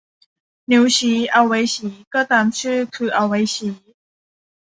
[0.71, 3.73] นิ้วชี้ เอาไว้ชี้ ก็ตามชื่อ คือเอาไว้ชี้